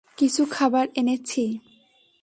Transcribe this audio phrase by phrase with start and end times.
[0.17, 1.43] কিছু খাবার এনেছি!